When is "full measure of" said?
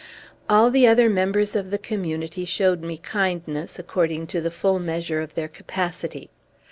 4.49-5.35